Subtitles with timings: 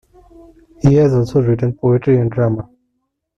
[0.79, 2.67] He has also written poetry and drama.